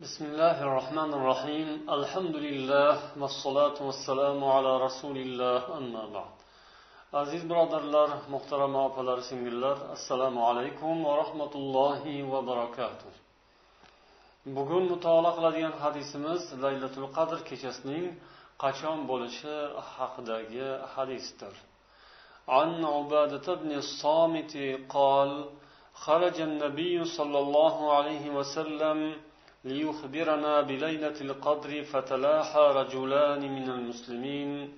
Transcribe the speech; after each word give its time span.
بسم 0.00 0.24
الله 0.24 0.56
الرحمن 0.66 1.10
الرحيم 1.18 1.68
الحمد 1.98 2.36
لله 2.46 2.94
والصلاة 3.20 3.78
والسلام 3.88 4.38
على 4.54 4.72
رسول 4.86 5.16
الله 5.26 5.60
أما 5.78 6.04
بعد 6.14 6.32
aziz 7.12 7.42
birodarlar 7.50 8.10
muhtarama 8.30 8.84
opalar 8.84 9.18
singillar 9.20 9.76
assalomu 9.92 10.40
alaykum 10.48 11.04
va 11.04 11.16
rahmatullohi 11.22 12.32
va 12.32 12.40
barakatuh 12.50 13.12
bugun 14.56 14.84
mutolaa 14.92 15.34
qiladigan 15.38 15.74
hadisimiz 15.84 16.42
laylatul 16.64 17.08
qadr 17.16 17.38
kechasining 17.48 18.04
qachon 18.64 18.98
bo'lishi 19.10 19.56
haqidagi 19.94 20.68
hadisdir 20.94 21.54
عن 22.58 22.70
عبادة 22.96 23.46
بن 23.62 23.70
الصامت 23.82 24.54
قال 24.96 25.30
خرج 26.04 26.36
النبي 26.50 26.94
صلى 27.18 27.38
الله 27.44 27.74
عليه 27.96 28.24
وسلم 28.38 28.98
ليخبرنا 29.65 30.61
بليلة 30.61 31.21
القدر 31.21 31.83
فتلاحى 31.83 32.59
رجلان 32.59 33.41
من 33.55 33.69
المسلمين. 33.69 34.73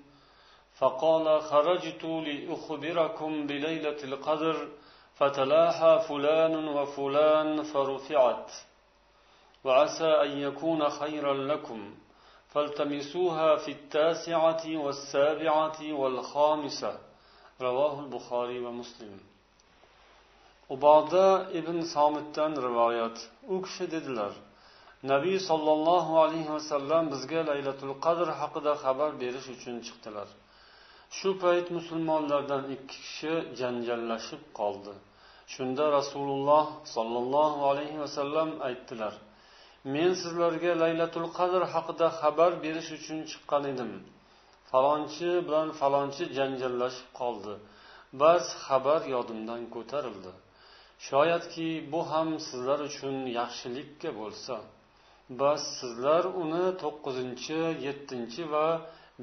فقال 0.79 1.41
خرجت 1.41 2.03
لأخبركم 2.03 3.47
بليلة 3.47 4.03
القدر 4.03 4.67
فتلاحى 5.15 5.99
فلان 6.09 6.67
وفلان 6.67 7.63
فرفعت. 7.63 8.51
وعسى 9.63 10.11
أن 10.23 10.37
يكون 10.37 10.89
خيرا 10.89 11.33
لكم. 11.33 11.95
فالتمسوها 12.49 13.55
في 13.55 13.71
التاسعة 13.71 14.63
والسابعة 14.77 15.79
والخامسة. 15.93 16.97
رواه 17.61 17.99
البخاري 17.99 18.59
ومسلم. 18.59 19.19
uboda 20.69 21.47
ibn 21.53 21.81
somitdan 21.81 22.55
rivoyat 22.55 23.17
u 23.47 23.61
kishi 23.61 23.87
nabiy 25.13 25.37
sollallohu 25.49 26.13
alayhi 26.23 26.51
vasallam 26.57 27.03
bizga 27.13 27.41
laylatul 27.49 27.95
qadr 28.05 28.27
haqida 28.39 28.73
xabar 28.83 29.11
berish 29.21 29.47
uchun 29.55 29.75
chiqdilar. 29.87 30.29
Shu 31.17 31.29
payt 31.43 31.67
musulmonlardan 31.77 32.63
ikki 32.75 32.97
kishi 33.03 33.33
janjallashib 33.59 34.41
qoldi. 34.59 34.93
Shunda 35.53 35.85
rasululloh 35.97 36.65
sollallohu 36.95 37.59
alayhi 37.71 37.97
vasallam 38.03 38.49
aytdilar 38.67 39.13
men 39.93 40.11
sizlarga 40.21 40.71
laylatul 40.83 41.27
qadr 41.37 41.61
haqida 41.73 42.07
xabar 42.19 42.51
berish 42.63 42.89
uchun 42.97 43.19
chiqqan 43.31 43.63
edim. 43.71 43.91
Falonchi 44.71 45.29
bilan 45.47 45.69
falonchi 45.79 46.23
janjallashib 46.37 47.09
qoldi. 47.19 47.53
Bas 48.21 48.45
xabar 48.65 49.01
yodimdan 49.15 49.61
ko'tarildi. 49.75 50.31
Shoyatki 51.07 51.69
bu 51.91 52.01
ham 52.11 52.29
sizlar 52.47 52.79
uchun 52.89 53.15
yaxshilikka 53.39 54.09
bo'lsa 54.19 54.55
bas 55.29 55.61
sizlar 55.79 56.23
uni 56.43 56.65
to'qqizinchi 56.83 57.59
yettinchi 57.85 58.43
va 58.53 58.67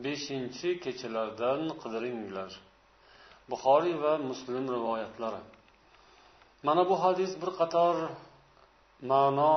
beshinchi 0.05 0.70
kechalardan 0.84 1.61
qidiringlar. 1.83 2.50
Buxoriy 3.50 3.96
va 4.05 4.12
muslim 4.30 4.64
rivoyatlari. 4.77 5.42
Mana 6.66 6.83
bu 6.91 6.94
hadis 7.05 7.33
bir 7.42 7.50
qator 7.61 7.96
ma'no 9.11 9.56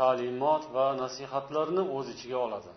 ta'limot 0.00 0.62
va 0.74 0.86
nasihatlarni 1.02 1.82
o'z 1.96 2.06
ichiga 2.14 2.38
oladi. 2.46 2.72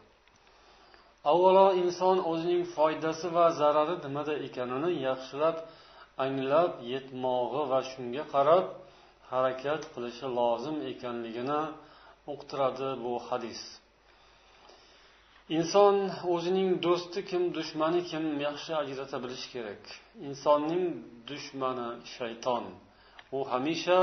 Avvalo 1.32 1.68
inson 1.84 2.18
o'zining 2.32 2.64
foydasi 2.76 3.28
va 3.36 3.46
zarari 3.60 3.96
nimada 4.06 4.34
ekanini 4.48 4.92
yaxshilab 5.08 5.58
anglab 6.26 6.72
yetmog'i 6.94 7.62
va 7.72 7.80
shunga 7.92 8.24
qarab 8.34 8.66
harakat 9.32 9.82
qilishi 9.94 10.28
lozim 10.40 10.78
ekanligini 10.92 11.62
uqtiradi 12.34 12.90
bu 13.04 13.14
hadis. 13.28 13.62
Inson 15.58 15.96
o'zining 16.34 16.70
do'sti 16.86 17.20
kim 17.30 17.44
dushmani 17.58 18.02
kim 18.12 18.26
yaxshi 18.48 18.72
ajrata 18.82 19.18
bilishi 19.24 19.48
kerak. 19.54 19.84
Insonning 20.28 20.86
dushmani 21.30 21.90
shayton. 22.16 22.64
U 23.38 23.40
hamisha 23.52 24.00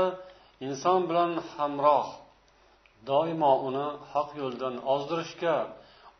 inson 0.67 0.99
bilan 1.09 1.31
hamroh. 1.53 2.09
Doimo 3.09 3.53
uni 3.67 3.87
haq 4.13 4.29
yo'ldan 4.41 4.75
ozdirishga 4.93 5.55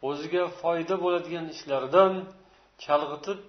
o'ziga 0.10 0.44
foyda 0.62 0.96
bo'ladigan 1.04 1.46
ishlardan 1.56 2.14
chalg'itib 2.84 3.40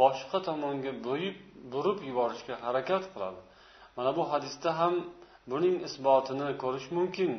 boshqa 0.00 0.38
tomonga 0.48 0.92
bo'yib 1.06 1.36
burib 1.72 1.98
yuborishga 2.08 2.54
harakat 2.64 3.04
qiladi. 3.12 3.40
Mana 3.96 4.10
bu 4.18 4.22
hadisda 4.32 4.70
ham 4.80 4.94
buning 5.50 5.76
isbotini 5.88 6.48
ko'rish 6.62 6.88
mumkin. 6.96 7.30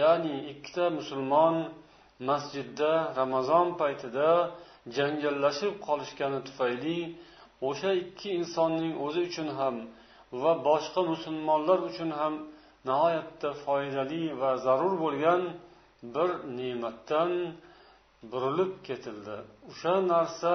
Ya'ni 0.00 0.34
ikkita 0.52 0.84
musulmon 0.98 1.56
masjidda 2.28 2.92
ramazon 3.20 3.66
paytida 3.80 4.28
janjallashib 4.96 5.72
qolishgani 5.86 6.40
tufayli 6.48 6.98
o'sha 7.68 7.90
ikki 8.02 8.28
insonning 8.40 8.94
o'zi 9.04 9.20
uchun 9.28 9.48
ham 9.58 9.76
va 10.42 10.52
boshqa 10.68 11.00
musulmonlar 11.12 11.78
uchun 11.90 12.10
ham 12.20 12.34
nihoyatda 12.88 13.50
foydali 13.64 14.22
va 14.40 14.50
zarur 14.66 14.94
bo'lgan 15.04 15.42
bir 16.14 16.30
ne'matdan 16.58 17.30
burilib 18.30 18.72
ketildi. 18.88 19.36
O'sha 19.70 19.94
narsa 20.12 20.54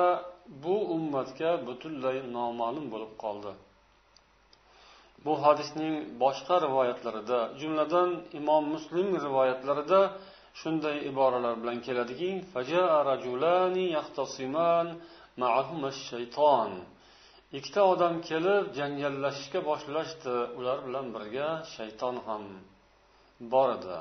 bu 0.64 0.76
ummatga 0.96 1.52
butunlay 1.68 2.18
noma'lum 2.38 2.86
bo'lib 2.94 3.14
qoldi. 3.24 3.52
Bu 5.26 5.34
hadisning 5.44 5.96
boshqa 6.24 6.56
rivoyatlarida 6.66 7.40
jumladan 7.62 8.10
imom 8.40 8.64
muslim 8.74 9.08
rivoyatlarida 9.26 10.02
shunday 10.62 10.98
iboralar 11.12 11.54
bilan 11.62 11.78
keladiki 11.88 12.32
ikkita 17.58 17.82
odam 17.94 18.16
kelib 18.30 18.64
janjallashishga 18.78 19.60
boshlashdi 19.70 20.36
ular 20.60 20.78
bilan 20.88 21.06
birga 21.16 21.48
shayton 21.76 22.16
ham 22.26 22.44
bor 23.54 23.70
edi. 23.78 23.98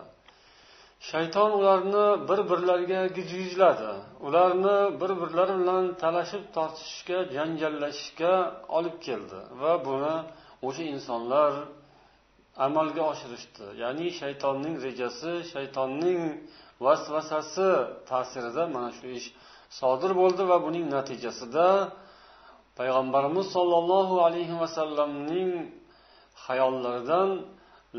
Shayton 1.10 1.50
ularni 1.58 2.06
bir 2.28 2.40
birlariga 2.50 3.00
gijgijladi. 3.16 3.92
Ularni 4.26 4.76
bir 5.00 5.10
birlari 5.20 5.54
bilan 5.62 5.84
talashib 6.02 6.44
tortishishga 6.56 7.18
janjallashishga 7.36 8.34
olib 8.78 8.96
keldi 9.06 9.40
va 9.60 9.72
buni 9.88 10.16
o'sha 10.66 10.84
insonlar 10.94 11.52
amalga 12.66 13.02
oshirishdi. 13.12 13.64
Ya'ni 13.82 14.06
shaytonning 14.20 14.74
rejasi 14.86 15.32
shaytonning 15.52 16.20
vasvasasi 16.84 17.70
ta'sirida 18.10 18.62
mana 18.74 18.90
shu 18.98 19.06
ish 19.18 19.28
sodir 19.80 20.12
bo'ldi 20.20 20.42
va 20.50 20.56
buning 20.66 20.86
natijasida 20.96 21.68
payg'ambarimiz 22.78 23.46
sollallohu 23.56 24.16
alayhi 24.26 24.54
vasallamning 24.62 25.50
hayollaridan 26.46 27.30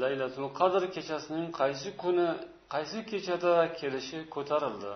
laylatul 0.01 0.49
qadr 0.59 0.81
kechasining 0.95 1.47
qaysi 1.59 1.89
kuni 2.01 2.27
qaysi 2.73 2.99
kechada 3.11 3.53
kelishi 3.79 4.19
ko'tarildi. 4.35 4.93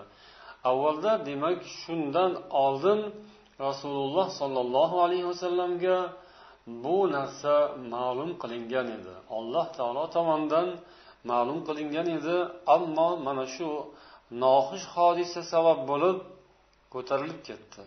Avvalda 0.70 1.12
demak 1.28 1.58
shundan 1.80 2.32
oldin 2.64 3.00
rasululloh 3.66 4.26
sollallohu 4.40 4.96
alayhi 5.06 5.26
vasallamga 5.32 5.96
bu 6.66 6.96
narsa 7.16 7.54
ma'lum 7.92 8.30
qilingan 8.42 8.86
edi. 8.96 9.14
Alloh 9.38 9.66
taolo 9.76 10.04
tomonidan 10.16 10.68
ma'lum 11.30 11.58
qilingan 11.68 12.08
edi. 12.18 12.36
Ammo 12.74 13.08
mana 13.26 13.44
shu 13.54 13.68
noxush 14.44 14.86
hodisa 14.94 15.40
sabab 15.52 15.78
bo'lib 15.90 16.16
ko'tarilib 16.94 17.40
ketdi. 17.48 17.82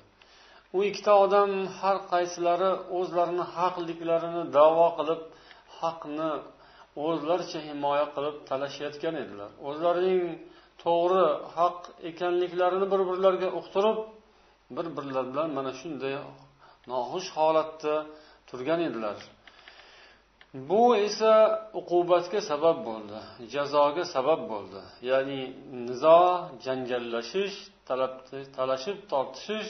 U 0.77 0.79
ikkita 0.89 1.13
odam 1.25 1.49
har 1.79 1.97
qaysilari 2.11 2.71
o'zlarini 2.97 3.45
haqliklarini 3.55 4.43
davo 4.57 4.87
qilib 4.97 5.21
haqni 5.79 6.31
o'zlaricha 7.07 7.59
himoya 7.67 8.05
qilib 8.15 8.35
talashayotgan 8.49 9.15
edilar. 9.23 9.49
O'zlarining 9.67 10.23
to'g'ri 10.83 11.25
haq 11.57 11.77
ekanliklarini 12.09 12.85
bir 12.93 13.01
birlariga 13.09 13.49
uqtirib 13.59 13.97
bir 14.75 14.85
birlari 14.97 15.29
bilan 15.33 15.49
mana 15.57 15.71
shunday 15.81 16.13
noxush 16.91 17.29
holatda 17.37 17.93
turgan 18.49 18.81
edilar. 18.87 19.17
Bu 20.53 20.95
esa 21.07 21.33
uqubatga 21.79 22.39
sabab 22.51 22.77
bo'ldi 22.87 23.19
jazoga 23.53 24.03
sabab 24.15 24.41
bo'ldi. 24.51 24.81
Ya'ni 25.09 25.41
nizo 25.87 26.21
janjallashish 26.65 27.57
talashib 28.57 28.97
tortishish 29.11 29.69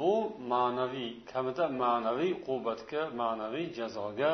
bu 0.00 0.14
ma'naviy 0.52 1.10
kamida 1.32 1.64
ma'naviy 1.82 2.32
uqubatga 2.40 3.02
ma'naviy 3.20 3.66
jazoga 3.78 4.32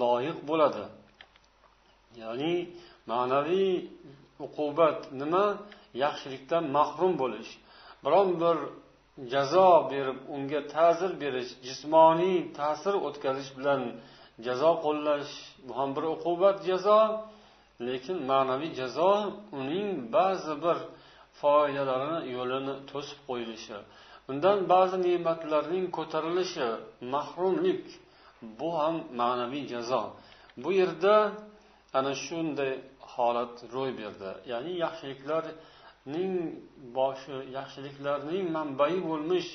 loyiq 0.00 0.38
bo'ladi. 0.50 0.84
Ya'ni 2.22 2.54
ma'naviy 3.12 3.70
uqubat 4.46 4.98
nima? 5.20 5.44
Yaxshilikdan 6.04 6.64
mahrum 6.76 7.12
bo'lish. 7.22 7.50
Biron 8.04 8.28
bir 8.42 8.56
jazo 9.32 9.68
berib 9.90 10.18
unga 10.34 10.60
ta'zir 10.74 11.12
berish 11.22 11.50
jismoniy 11.66 12.38
ta'sir 12.58 12.94
o'tkazish 13.06 13.50
bilan 13.58 13.80
jazo 14.46 14.70
qo'llash 14.84 15.32
bu 15.66 15.72
ham 15.78 15.90
bir 15.96 16.04
uqubat 16.14 16.58
jazo 16.70 17.00
lekin 17.88 18.18
ma'naviy 18.30 18.72
jazo 18.80 19.10
uning 19.60 19.88
ba'zi 20.16 20.54
bir 20.64 20.78
foydalarini 21.40 22.20
yo'lini 22.36 22.74
to'sib 22.90 23.18
qo'yilishi 23.28 23.78
undan 24.30 24.58
ba'zi 24.72 24.96
ne'matlarning 25.06 25.86
ko'tarilishi 25.96 26.68
mahrumlik 27.14 27.84
bu 28.42 28.78
ham 28.78 28.96
ma'naviy 29.20 29.64
jazo. 29.72 30.02
Bu 30.62 30.70
yerda 30.80 31.14
ana 31.98 32.12
shunday 32.24 32.72
holat 33.12 33.54
ro'y 33.74 33.92
berdi. 34.00 34.30
Ya'ni 34.52 34.72
yaxshiliklar 34.84 35.44
ning 36.14 36.32
boshi 36.96 37.36
yaxshiliklarning 37.56 38.44
manbai 38.56 38.96
bo'lmish 39.08 39.48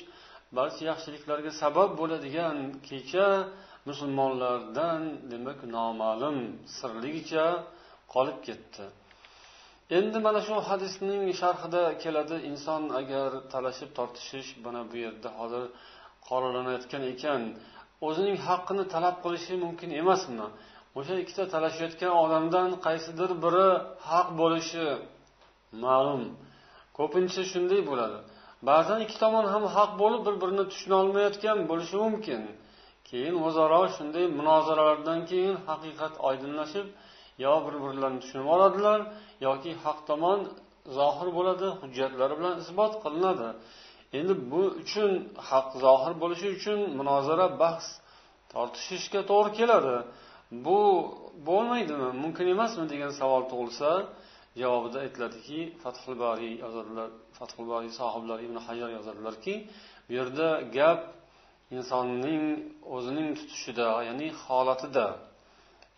barcha 0.56 0.82
yaxshiliklarga 0.92 1.52
sabab 1.62 1.90
bo'ladigan 2.00 2.56
kecha 2.88 3.26
musulmonlardan 3.88 5.02
demak 5.32 5.58
noma'lum 5.76 6.36
sirligicha 6.78 7.46
qolib 8.14 8.38
ketdi. 8.46 8.84
Endi 9.98 10.18
mana 10.26 10.40
shu 10.46 10.54
hadisning 10.68 11.22
sharhida 11.40 11.82
keladi 12.02 12.36
inson 12.50 12.82
agar 13.00 13.30
talashib 13.52 13.90
tortishish 13.98 14.48
mana 14.64 14.80
bu 14.90 14.96
yerda 15.04 15.28
hozir 15.38 15.64
qoralanayotgan 16.28 17.02
ekan 17.12 17.40
o'zining 18.06 18.38
haqqini 18.48 18.84
talab 18.94 19.16
qilishi 19.24 19.54
mumkin 19.64 19.90
emasmi? 20.02 20.46
O'sha 20.98 21.14
ikkita 21.22 21.44
talashayotgan 21.54 22.12
odamdan 22.24 22.70
qaysidir 22.86 23.30
biri 23.44 23.68
haq 24.10 24.28
bo'lishi 24.40 24.86
ma'lum. 25.84 26.22
Ko'pincha 26.98 27.42
shunday 27.52 27.80
bo'ladi. 27.90 28.18
Ba'zan 28.68 28.98
ikki 29.04 29.16
tomon 29.22 29.44
ham 29.52 29.64
haq 29.76 29.90
bo'lib 30.02 30.22
bir 30.26 30.34
birini 30.42 30.64
tushunolmayotgan 30.72 31.58
bo'lishi 31.70 31.96
mumkin. 32.04 32.42
Keyin 33.08 33.34
o'zaro 33.46 33.82
shunday 33.96 34.24
munozaralardan 34.38 35.20
keyin 35.30 35.56
haqiqat 35.68 36.14
oydinlashib 36.28 36.86
yo 37.44 37.52
bir 37.66 37.74
birlarini 37.84 38.20
tushunib 38.22 38.48
oladilar 38.54 38.98
yoki 39.46 39.70
haq 39.84 39.98
tomon 40.08 40.40
zohir 40.98 41.28
bo'ladi 41.38 41.66
hujjatlari 41.80 42.34
bilan 42.38 42.54
isbot 42.62 42.92
qilinadi. 43.04 43.48
Endi 44.18 44.34
bu 44.52 44.62
uchun 44.82 45.10
haq 45.50 45.68
zohir 45.84 46.12
bo'lishi 46.22 46.48
uchun 46.56 46.78
munozara 46.98 47.46
bahs 47.62 47.86
tortishishga 48.52 49.20
to'g'ri 49.30 49.50
keladi. 49.58 49.96
Bu 50.66 50.78
bo'lmaydimi? 51.48 52.08
Mumkin 52.22 52.46
emasmi 52.54 52.84
degan 52.92 53.12
savol 53.20 53.42
tug'ilsa 53.50 53.90
javobida 54.61 54.97
aytiladiki 55.05 55.59
fathul 55.83 56.15
boriy 56.23 56.53
yozadilar 56.63 57.09
fathul 57.37 57.65
boriy 57.71 57.91
sohiblari 57.99 58.41
ibn 58.47 58.57
hajar 58.67 58.89
yozadilarki 58.97 59.53
bu 60.05 60.11
yerda 60.19 60.47
gap 60.77 60.99
insonning 61.77 62.43
o'zining 62.95 63.29
tutishida 63.39 63.87
ya'ni 64.07 64.27
holatida 64.43 65.07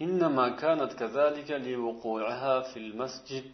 إنما 0.06 0.46
كانت 0.64 0.92
كذلك 1.02 1.50
لوقوعها 1.68 2.56
في 2.70 2.78
المسجد 2.86 3.46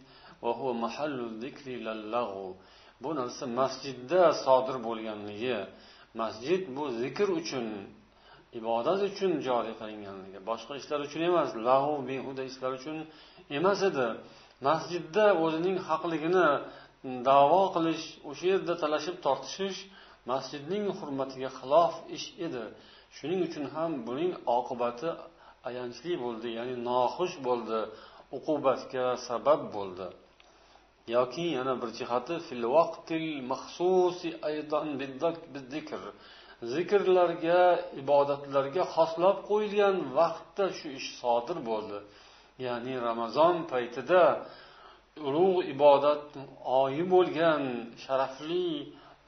وهو 0.42 0.66
محل 0.84 1.18
الذكر 1.30 1.66
للغو 1.86 2.46
bu 3.04 3.10
narsa 3.16 3.44
masjidda 3.60 4.22
sodir 4.44 4.76
bo'lganligi 4.86 5.58
masjid 6.20 6.62
bu 6.76 6.84
zikr 7.02 7.28
uchun 7.40 7.66
ibodat 8.58 9.00
uchun 9.10 9.32
joriy 9.46 9.74
qilinganligi 9.80 10.38
boshqa 10.50 10.72
ishlar 10.80 11.00
uchun 11.06 11.20
emas 11.30 11.50
lahu 11.68 11.92
behuda 12.08 12.42
ishlar 12.50 12.72
uchun 12.78 12.96
emas 13.58 13.80
edi 13.90 14.06
Masjidda 14.67 15.25
o'zining 15.43 15.77
haqligini 15.87 16.47
davo 17.29 17.63
qilish 17.75 18.05
o'sha 18.29 18.45
yerda 18.53 18.73
talashib 18.83 19.15
tortishish 19.25 19.79
masjidning 20.31 20.85
hurmatiga 20.97 21.49
xilof 21.59 21.93
ish 22.17 22.27
edi. 22.45 22.65
Shuning 23.17 23.41
uchun 23.47 23.65
ham 23.75 23.91
buning 24.07 24.31
oqibati 24.57 25.09
ayanchli 25.69 26.13
bo'ldi 26.23 26.47
ya'ni 26.57 26.75
noxush 26.89 27.35
bo'ldi 27.47 27.79
uqubatga 28.37 29.05
sabab 29.27 29.61
bo'ldi. 29.75 30.07
Yoki 31.15 31.45
yana 31.57 31.73
bir 31.81 31.89
jihati 31.99 32.35
fil 32.47 32.63
vaqtil 32.75 33.27
maxsusi 33.51 34.29
aydan 34.49 34.87
zikrlarga 36.73 37.61
ibodatlarga 38.01 38.83
xoslab 38.95 39.37
qo'yilgan 39.49 39.95
vaqtda 40.17 40.65
shu 40.77 40.87
ish 40.99 41.09
sodir 41.21 41.57
bo'ldi. 41.69 41.97
Ya'ni 42.65 42.93
ramazon 43.07 43.55
paytida 43.71 44.23
ulug' 45.27 45.59
ibodat 45.73 46.23
oyi 46.81 47.03
bo'lgan 47.13 47.61
sharafli 48.03 48.67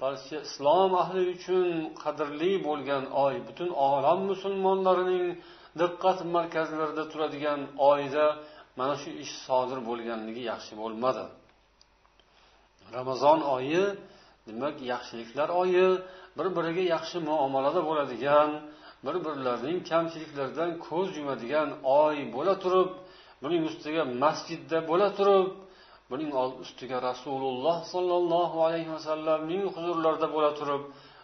balki 0.02 0.36
islom 0.48 0.92
ahli 1.04 1.22
uchun 1.36 1.68
qadrli 2.04 2.54
bo'lgan 2.68 3.04
oy 3.26 3.36
butun 3.48 3.70
olam 3.90 4.20
musulmonlarining 4.32 5.26
diqqat 5.82 6.20
markazlarida 6.36 7.04
turadigan 7.12 7.60
oyda 7.92 8.26
mana 8.80 8.96
shu 9.02 9.10
ish 9.24 9.34
sodir 9.46 9.80
bo'lganligi 9.90 10.44
yaxshi 10.52 10.74
bo'lmadi. 10.82 11.26
Ramazon 12.98 13.40
oyi 13.56 13.84
demak 14.48 14.76
yaxshiliklar 14.94 15.50
oyi 15.62 15.88
bir 16.38 16.48
biriga 16.58 16.84
yaxshi 16.96 17.18
muomalada 17.30 17.82
bo'ladigan 17.90 18.50
bir 19.06 19.16
birlarining 19.26 19.80
kamchiliklaridan 19.92 20.72
ko'z 20.88 21.10
yumadigan 21.20 21.70
oy 22.02 22.16
bo'la 22.36 22.56
turib 22.64 22.90
buning 23.43 23.63
ustiga 23.71 24.03
masjidda 24.25 24.79
bo'la 24.91 25.09
turib 25.19 25.47
buning 26.11 26.31
ustiga 26.65 26.97
rasululloh 27.11 27.77
sollallohu 27.93 28.57
alayhi 28.67 28.91
vasallamning 28.97 29.63
huzurlarida 29.75 30.29
bo'la 30.37 30.51
turib 30.61 30.83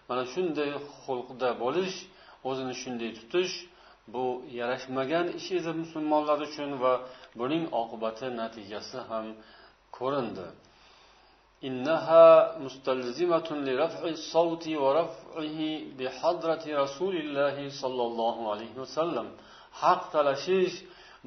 mana 0.09 0.23
shunday 0.35 0.71
xulqda 1.03 1.49
bo'lish 1.63 1.97
o'zini 2.49 2.75
shunday 2.83 3.11
tutish 3.19 3.55
bu 4.13 4.25
yarashmagan 4.59 5.27
ish 5.39 5.49
edi 5.59 5.71
musulmonlar 5.83 6.39
uchun 6.49 6.71
va 6.83 6.93
buning 7.41 7.65
oqibati 7.83 8.27
natijasi 8.41 8.99
ham 9.11 9.27
ko'rindi 9.99 10.49
إنها 11.69 12.59
مستلزمة 12.67 13.49
لرفع 13.67 14.03
الصوت 14.17 14.65
ورفعه 14.83 15.61
بحضرة 15.99 16.65
رسول 16.85 17.15
الله 17.23 17.57
صلى 17.83 18.03
الله 18.11 18.37
عليه 18.53 18.75
وسلم 18.83 19.27
haq 19.81 20.03
talashish 20.13 20.77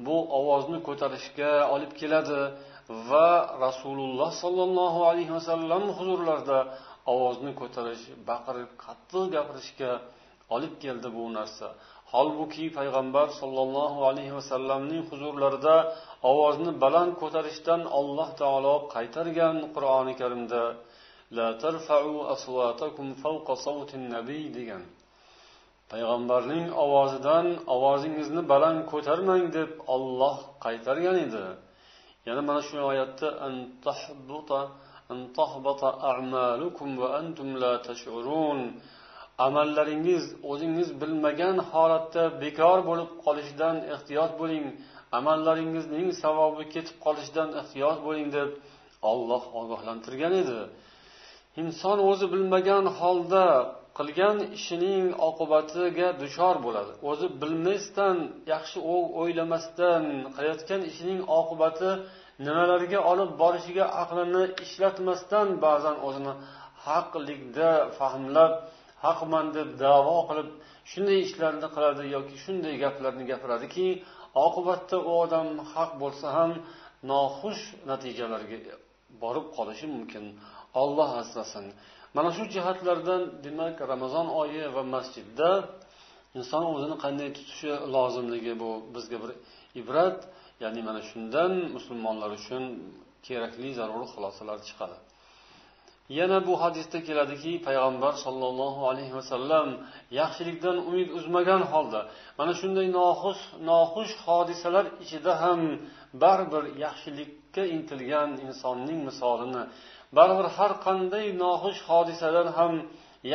bu 0.05 0.17
ovozni 0.39 0.79
ko'tarishga 0.87 1.51
olib 1.75 1.91
keladi 1.99 2.41
va 3.09 3.29
rasululloh 3.65 4.31
sollallohu 4.43 4.99
alayhi 5.09 5.33
vasallam 5.37 5.83
huzurlarida 5.97 6.59
ovozni 7.13 7.51
ko'tarish 7.61 8.03
baqirib 8.29 8.71
qattiq 8.85 9.23
gapirishga 9.35 9.91
olib 10.55 10.73
keldi 10.83 11.09
bu 11.17 11.23
narsa. 11.37 11.67
Holbuki 12.13 12.65
payg'ambar 12.77 13.27
sollallohu 13.41 13.99
alayhi 14.09 14.33
vasallamning 14.39 15.03
huzurlarida 15.11 15.75
ovozni 16.31 16.71
baland 16.83 17.13
ko'tarishdan 17.21 17.81
alloh 17.99 18.29
taolo 18.41 18.75
qaytargan 18.95 19.57
qur'oni 19.75 20.13
karimda 20.21 20.63
la 21.37 21.47
tarfa'u 21.63 22.13
aswatakum 22.35 23.07
fawqa 23.23 23.53
sawtin 23.65 24.03
nabiy 24.15 24.45
degan. 24.57 24.83
Payg'ambarning 25.91 26.65
ovozidan 26.83 27.47
ovozingizni 27.75 28.41
baland 28.51 28.79
ko'tarmang 28.91 29.45
deb 29.57 29.71
olloh 29.95 30.37
qaytargan 30.65 31.17
edi. 31.25 31.45
Yana 32.27 32.41
mana 32.49 32.61
shu 32.67 32.77
oyatda 32.91 33.27
amallaringiz 39.45 40.23
o'zingiz 40.51 40.89
bilmagan 41.01 41.57
holatda 41.71 42.23
bekor 42.43 42.79
bo'lib 42.89 43.09
qolishidan 43.25 43.75
ehtiyot 43.93 44.31
bo'ling. 44.41 44.65
Amallaringizning 45.17 46.07
savobi 46.23 46.63
ketib 46.73 46.97
qolishidan 47.05 47.49
ehtiyot 47.61 47.99
bo'ling 48.07 48.27
deb 48.37 48.49
olloh 49.11 49.43
ogohlantirgan 49.59 50.33
edi. 50.41 50.59
Inson 51.61 51.97
o'zi 52.09 52.25
bilmagan 52.33 52.85
holda 52.99 53.43
qilgan 53.97 54.37
ishining 54.57 55.05
oqibatiga 55.29 56.07
duchor 56.21 56.55
bo'ladi. 56.65 56.91
O'zi 57.11 57.27
bilmasdan 57.41 58.17
yaxshi 58.53 58.77
o'ylamasdan 59.21 60.03
qilayotgan 60.35 60.81
ishining 60.91 61.19
oqibati 61.39 61.89
nimalarga 62.47 62.99
olib 63.11 63.31
borishiga 63.41 63.85
aqlini 64.03 64.43
ishlatmasdan 64.65 65.47
ba'zan 65.65 65.95
o'zini 66.07 66.33
haqlikda 66.85 67.71
fahmlab 67.97 68.53
haqman 69.05 69.45
deb 69.57 69.69
davo 69.85 70.17
qilib 70.29 70.49
shunday 70.91 71.17
ishlarni 71.27 71.67
qiladi 71.75 72.03
yoki 72.15 72.35
shunday 72.43 72.73
gaplarni 72.83 73.23
gapiradiki 73.31 73.87
oqibatda 74.45 74.97
u 75.09 75.11
odam 75.23 75.47
haq 75.73 75.91
bo'lsa 76.01 76.27
ham 76.37 76.51
noxush 77.11 77.63
natijalarga 77.89 78.57
borib 79.23 79.45
qolishi 79.57 79.87
mumkin. 79.95 80.23
Olloh 80.81 81.09
asrasin. 81.21 81.65
Mana 82.17 82.29
shu 82.37 82.43
jihatlardan 82.53 83.21
demak 83.45 83.75
ramazon 83.91 84.27
oyi 84.41 84.63
va 84.75 84.83
masjidda 84.95 85.49
inson 86.39 86.63
o'zini 86.73 86.95
qanday 87.03 87.29
tutishi 87.37 87.71
lozimligi 87.95 88.53
bu 88.61 88.69
bizga 88.95 89.17
bir 89.23 89.31
ibrat. 89.81 90.19
Ya'ni 90.63 90.81
mana 90.89 91.01
shundan 91.09 91.51
musulmonlar 91.75 92.31
uchun 92.39 92.63
kerakli 93.27 93.69
zarur 93.79 94.03
xulosalar 94.13 94.57
chiqadi. 94.67 94.97
Yana 96.19 96.37
bu 96.47 96.53
hadisda 96.63 96.99
keladiki 97.07 97.51
payg'ambar 97.67 98.13
sollallohu 98.25 98.81
alayhi 98.91 99.13
vasallam 99.19 99.67
yaxshilikdan 100.19 100.77
umid 100.89 101.09
uzmagan 101.17 101.61
holda 101.71 102.01
mana 102.39 102.53
shunday 102.61 102.87
noxush 102.99 103.43
noxush 103.69 104.13
hodisalar 104.25 104.85
ichida 105.03 105.33
ham 105.43 105.61
baribir 106.23 106.63
yaxshilikka 106.85 107.63
intilgan 107.75 108.29
insonning 108.45 108.99
misolini 109.09 109.63
baribir 110.17 110.47
har 110.57 110.71
qanday 110.85 111.25
noxush 111.43 111.81
hodisadan 111.89 112.47
ham 112.57 112.73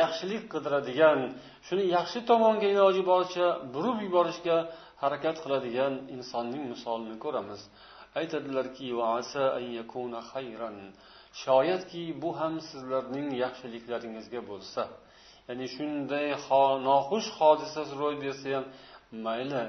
yaxshilik 0.01 0.43
qidiradigan 0.53 1.19
shuni 1.67 1.85
yaxshi 1.95 2.19
tomonga 2.29 2.67
iloji 2.73 3.03
boricha 3.11 3.47
burib 3.73 3.97
yuborishga 4.05 4.57
harakat 5.01 5.37
qiladigan 5.43 5.93
insonning 6.15 6.63
misolini 6.73 7.17
ko'ramiz. 7.25 7.61
Aytadilarki 8.19 8.83
shoyatki 11.43 12.03
bu 12.21 12.29
ham 12.39 12.53
sizlarning 12.69 13.27
yaxshiliklaringizga 13.43 14.41
bo'lsa. 14.49 14.81
Ya'ni 15.47 15.67
shunday 15.75 16.27
noxush 16.89 17.29
hodisa 17.39 17.81
ro'y 18.01 18.15
bersa 18.23 18.47
ham 18.55 18.65
mayli 19.25 19.63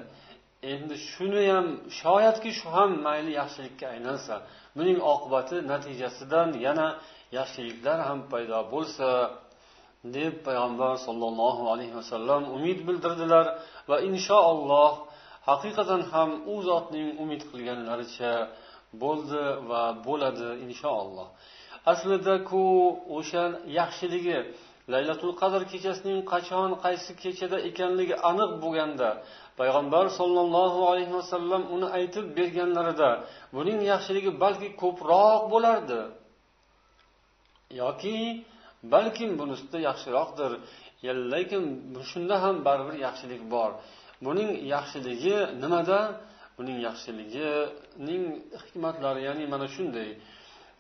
endi 0.73 0.95
shuni 1.11 1.43
ham 1.55 1.67
shoyatki 2.01 2.51
shu 2.59 2.67
ham 2.77 2.91
mayli 3.07 3.33
yaxshilikka 3.41 3.87
aylansa 3.95 4.35
buning 4.77 4.99
oqibati 5.13 5.57
natijasidan 5.73 6.49
yana 6.67 6.89
yaxshiliklar 7.39 7.99
ham 8.09 8.21
paydo 8.33 8.59
bo'lsa 8.75 9.09
deb 10.17 10.35
payg'ambar 10.47 10.95
sollallohu 11.07 11.63
alayhi 11.73 11.95
vasallam 12.01 12.43
umid 12.57 12.79
bildirdilar 12.89 13.47
va 13.91 13.97
inshaalloh 14.11 14.93
haqiqatan 15.49 16.03
ham 16.13 16.31
u 16.53 16.55
zotning 16.69 17.09
umid 17.23 17.43
qilganlaricha 17.51 18.33
bo'ldi 19.03 19.43
va 19.71 19.83
bo'ladi 20.07 20.49
inshaalloh. 20.67 21.29
Aslida 21.93 22.35
ku 22.51 22.63
o'sha 23.19 23.45
yaxshiligi 23.79 24.39
laylatul 24.93 25.35
qadr 25.41 25.61
kechasining 25.73 26.21
qachon 26.33 26.71
qaysi 26.85 27.13
kechada 27.23 27.59
ekanligi 27.71 28.17
aniq 28.31 28.51
bo'lganda 28.63 29.09
payg'ambar 29.61 30.05
sollallohu 30.19 30.81
alayhi 30.91 31.13
vasallam 31.19 31.63
uni 31.75 31.87
aytib 31.99 32.27
berganlarida 32.39 33.11
buning 33.57 33.79
yaxshiligi 33.93 34.31
balki 34.45 34.69
ko'proq 34.83 35.41
bo'lardi 35.53 36.01
yoki 37.83 38.17
balkim 38.95 39.31
bunisida 39.41 39.79
yaxshiroqdir. 39.89 40.53
Lekin 41.35 41.65
shunda 42.11 42.37
ham 42.45 42.57
baribir 42.67 42.97
yaxshilik 43.07 43.43
bor. 43.55 43.71
Buning 44.27 44.51
yaxshiligi 44.75 45.37
nimada? 45.63 46.01
Buning 46.59 46.79
yaxshiligining 46.89 48.25
hikmatlari 48.63 49.21
ya'ni 49.29 49.45
mana 49.53 49.67
shunday. 49.77 50.11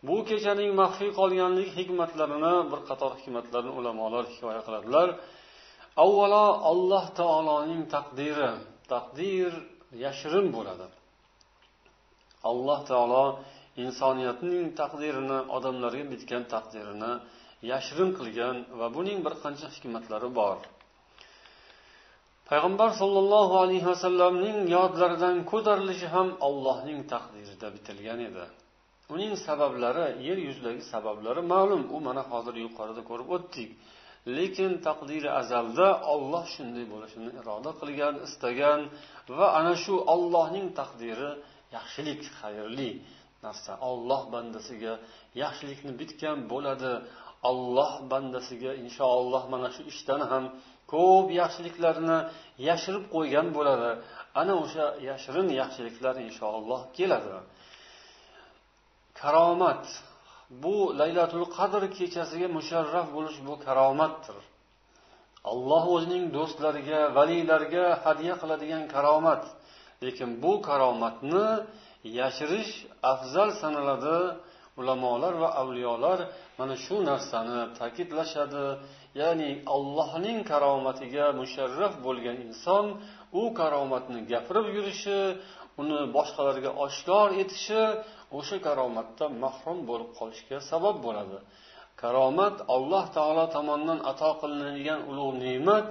Bu 0.08 0.16
kechaning 0.30 0.70
maxfiy 0.82 1.10
qolganlik 1.20 1.70
hikmatlarini 1.78 2.54
bir 2.70 2.80
qator 2.88 3.12
hikmatlarni 3.20 3.72
ulamolar 3.78 4.24
hikoya 4.34 4.60
qiladilar. 4.66 5.08
Avvalo 6.02 6.44
alloh 6.70 7.04
taoloning 7.20 7.82
taqdiri 7.94 8.50
taqdir 8.92 9.52
yashirin 10.04 10.46
bo'ladi. 10.56 10.86
Alloh 12.50 12.80
taolo 12.90 13.24
insoniyatning 13.84 14.64
taqdirini 14.80 15.38
odamlarga 15.56 16.04
bitgan 16.12 16.42
taqdirini 16.54 17.12
yashirin 17.72 18.10
qilgan 18.18 18.56
va 18.78 18.86
buning 18.96 19.18
bir 19.26 19.34
qancha 19.42 19.68
hikmatlari 19.74 20.30
bor. 20.40 20.58
Payg'ambar 22.50 22.90
sollallohu 23.00 23.54
alayhi 23.64 23.86
vasallamning 23.92 24.58
yodlaridan 24.76 25.36
ko'tarilishi 25.50 26.06
ham 26.14 26.28
allohning 26.46 27.00
taqdirida 27.12 27.68
bitilgan 27.76 28.20
edi. 28.28 28.44
Uning 29.14 29.32
sabablari 29.46 30.06
yer 30.26 30.38
yuzidagi 30.48 30.82
sabablari 30.92 31.42
ma'lum. 31.54 31.82
U 31.94 31.96
mana 32.06 32.22
hozir 32.30 32.54
yuqorida 32.64 33.02
ko'rib 33.10 33.28
o'tdik. 33.36 33.70
Lekin 34.36 34.72
taqdiri 34.86 35.30
azalda 35.40 35.88
olloh 36.14 36.44
shunday 36.54 36.84
bo'lishini 36.92 37.30
iroda 37.40 37.70
qilgan 37.80 38.14
istagan 38.26 38.80
va 39.36 39.46
ana 39.58 39.74
shu 39.84 39.94
ollohning 40.14 40.66
taqdiri 40.80 41.30
yaxshilik 41.76 42.20
xayrli 42.38 42.90
narsa. 43.44 43.72
Olloh 43.90 44.22
bandasiga 44.34 44.94
yaxshilikni 45.42 45.92
bitgan 46.00 46.38
bo'ladi. 46.52 46.92
Olloh 47.50 47.92
bandasiga 48.12 48.72
inshaalloh 48.82 49.44
mana 49.52 49.68
shu 49.74 49.82
ishdan 49.92 50.20
ham 50.30 50.44
ko'p 50.92 51.26
yaxshiliklarni 51.40 52.18
yashirib 52.68 53.04
qo'ygan 53.14 53.46
bo'ladi. 53.56 53.90
Ana 54.40 54.54
o'sha 54.62 54.86
yashirin 55.08 55.48
yaxshiliklar 55.60 56.14
inshaalloh 56.26 56.82
keladi. 56.96 57.36
Karomat 59.20 59.84
bu 60.50 60.76
laylatul 61.00 61.46
qadr 61.56 61.82
kechasiga 61.96 62.48
musharraf 62.56 63.06
bo'lish 63.16 63.38
bu 63.48 63.54
karomatdir. 63.66 64.36
Alloh 65.52 65.84
o'zining 65.96 66.24
do'stlariga 66.36 67.00
valiylarga 67.16 67.84
hadya 68.04 68.34
qiladigan 68.40 68.84
karomat. 68.94 69.42
Lekin 70.06 70.30
bu 70.42 70.52
karomatni 70.68 71.46
yashirish 72.18 72.72
afzal 73.12 73.50
sanaladi. 73.62 74.18
Ulamolar 74.80 75.34
va 75.42 75.48
avliyolar 75.62 76.18
mana 76.58 76.74
shu 76.84 76.96
narsani 77.10 77.60
ta'kidlashadi. 77.78 78.66
Ya'ni 79.20 79.50
allohning 79.74 80.38
karomatiga 80.50 81.26
musharraf 81.40 81.94
bo'lgan 82.06 82.36
inson 82.46 82.84
u 83.40 83.42
karomatni 83.60 84.20
gapirib 84.32 84.66
yurishi 84.76 85.18
uni 85.80 85.98
boshqalarga 86.16 86.70
oshkor 86.84 87.28
etishi 87.42 87.82
o'sha 88.38 88.56
karomatdan 88.66 89.32
mahrum 89.44 89.78
bo'lib 89.88 90.10
qolishga 90.18 90.58
sabab 90.70 90.96
bo'ladi. 91.06 91.38
Karomat 92.02 92.56
alloh 92.74 93.04
taolo 93.16 93.44
tomonidan 93.56 94.00
ato 94.10 94.30
qilinadigan 94.40 95.00
ulug' 95.10 95.34
ne'mat. 95.44 95.88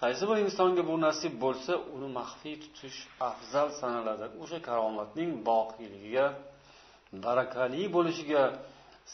Qaysi 0.00 0.24
bir 0.30 0.36
insonga 0.46 0.82
bu 0.90 0.94
nasib 1.06 1.32
bo'lsa 1.44 1.72
uni 1.94 2.08
maxfiy 2.18 2.54
tutish 2.62 2.98
afzal 3.28 3.68
sanaladi. 3.80 4.26
O'sha 4.42 4.58
karomatning 4.68 5.30
boqiyligiga 5.48 6.26
barakali 7.24 7.82
bo'lishiga 7.96 8.42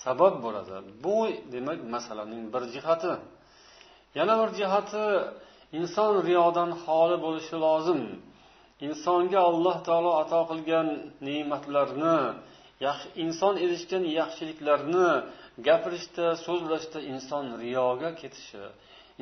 sabab 0.03 0.35
bo'ladi. 0.45 0.77
Bu 1.05 1.17
demak 1.55 1.79
masalaning 1.95 2.45
bir 2.55 2.63
jihati. 2.75 3.13
Yana 4.19 4.35
bir 4.41 4.51
jihati 4.61 5.05
inson 5.79 6.13
riyodan 6.29 6.71
xoli 6.85 7.17
bo'lishi 7.25 7.57
lozim. 7.67 8.03
Insonga 8.87 9.41
alloh 9.51 9.77
taolo 9.87 10.13
ato 10.23 10.41
qilgan 10.51 10.89
ne'matlarni 11.27 12.19
yaxshi 12.87 13.09
inson 13.25 13.55
erishgan 13.65 14.05
yaxshiliklarni 14.21 15.09
gapirishda 15.67 16.27
so'zlashda 16.47 17.01
inson 17.13 17.45
riyoga 17.63 18.11
ketishi 18.21 18.65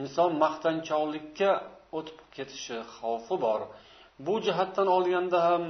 inson 0.01 0.31
maqtanchoqlikka 0.45 1.51
o'tib 1.99 2.19
ketishi 2.37 2.79
xavfi 2.97 3.37
bor. 3.45 3.61
Bu 4.27 4.35
jihatdan 4.47 4.89
olganda 4.97 5.39
ham 5.49 5.65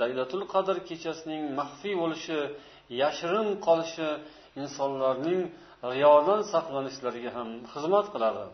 laylatul 0.00 0.44
qadr 0.54 0.76
kechasining 0.88 1.42
maxfiy 1.58 1.94
bo'lishi 2.02 2.40
yashirin 3.02 3.48
qolishi 3.66 4.08
insonlarning 4.62 5.40
riyodan 5.92 6.40
saqlanishlariga 6.52 7.30
ham 7.36 7.48
xizmat 7.72 8.06
qiladi. 8.14 8.44